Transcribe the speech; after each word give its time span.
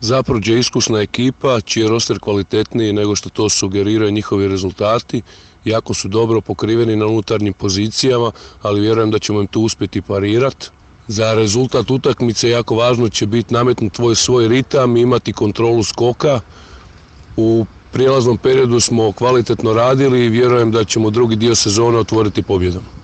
Zapruđe 0.00 0.58
iskusna 0.58 1.00
ekipa 1.00 1.60
čiji 1.60 1.82
je 1.82 1.88
roster 1.88 2.18
kvalitetniji 2.18 2.92
nego 2.92 3.16
što 3.16 3.28
to 3.30 3.48
sugeriraju 3.48 4.10
njihovi 4.12 4.48
rezultati. 4.48 5.22
Jako 5.64 5.94
su 5.94 6.08
dobro 6.08 6.40
pokriveni 6.40 6.96
na 6.96 7.06
unutarnjim 7.06 7.52
pozicijama, 7.52 8.32
ali 8.62 8.80
vjerujem 8.80 9.10
da 9.10 9.18
ćemo 9.18 9.40
im 9.40 9.46
tu 9.46 9.62
uspjeti 9.62 10.02
parirati. 10.02 10.68
Za 11.08 11.34
rezultat 11.34 11.90
utakmice 11.90 12.50
jako 12.50 12.74
važno 12.74 13.08
će 13.08 13.26
biti 13.26 13.54
nametnuti 13.54 13.96
tvoj 13.96 14.16
svoj 14.16 14.48
ritam 14.48 14.96
i 14.96 15.00
imati 15.00 15.32
kontrolu 15.32 15.82
skoka. 15.82 16.40
U 17.36 17.66
prijelaznom 17.92 18.38
periodu 18.38 18.80
smo 18.80 19.12
kvalitetno 19.12 19.72
radili 19.72 20.24
i 20.24 20.28
vjerujem 20.28 20.70
da 20.70 20.84
ćemo 20.84 21.10
drugi 21.10 21.36
dio 21.36 21.54
sezone 21.54 21.98
otvoriti 21.98 22.42
pobjedom. 22.42 22.99